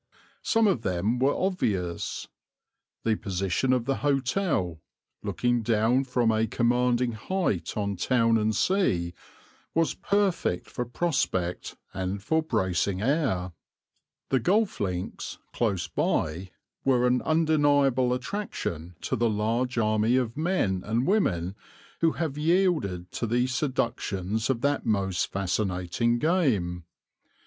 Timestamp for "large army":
19.29-20.15